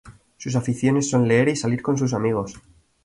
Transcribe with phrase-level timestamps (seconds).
[0.37, 2.59] Sus aficiones son leer y salir con sus amigos.